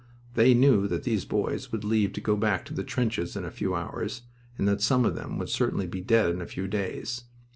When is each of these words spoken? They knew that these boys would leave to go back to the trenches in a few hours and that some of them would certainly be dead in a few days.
They 0.33 0.55
knew 0.55 0.87
that 0.87 1.03
these 1.03 1.25
boys 1.25 1.71
would 1.71 1.83
leave 1.83 2.11
to 2.13 2.21
go 2.21 2.35
back 2.35 2.65
to 2.65 2.73
the 2.73 2.83
trenches 2.83 3.35
in 3.35 3.45
a 3.45 3.51
few 3.51 3.75
hours 3.75 4.23
and 4.57 4.67
that 4.67 4.81
some 4.81 5.05
of 5.05 5.13
them 5.13 5.37
would 5.37 5.49
certainly 5.49 5.85
be 5.85 6.01
dead 6.01 6.31
in 6.31 6.41
a 6.41 6.47
few 6.47 6.67
days. 6.67 7.25